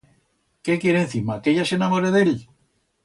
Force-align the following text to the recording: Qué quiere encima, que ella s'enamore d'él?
Qué 0.63 0.79
quiere 0.83 1.01
encima, 1.03 1.37
que 1.43 1.51
ella 1.53 1.67
s'enamore 1.73 2.13
d'él? 2.17 2.33